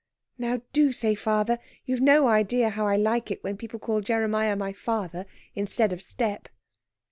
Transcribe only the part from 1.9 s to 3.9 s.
no idea how I like it when people